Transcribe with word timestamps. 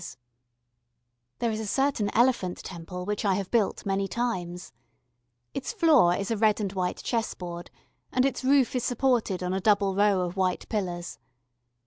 [Illustration: 0.01 0.19
THE 0.25 0.85
ELEPHANT 0.97 1.35
TEMPLE.] 1.37 1.37
There 1.37 1.51
is 1.51 1.59
a 1.59 1.71
certain 1.71 2.17
Elephant 2.17 2.57
Temple 2.63 3.05
which 3.13 3.23
I 3.23 3.33
have 3.35 3.51
built 3.51 3.85
many 3.85 4.07
times. 4.07 4.73
Its 5.53 5.73
floor 5.73 6.15
is 6.15 6.31
a 6.31 6.37
red 6.37 6.59
and 6.59 6.73
white 6.73 7.03
chessboard, 7.03 7.69
and 8.11 8.25
its 8.25 8.43
roof 8.43 8.75
is 8.75 8.83
supported 8.83 9.43
on 9.43 9.53
a 9.53 9.61
double 9.61 9.93
row 9.93 10.21
of 10.21 10.35
white 10.35 10.67
pillars. 10.69 11.19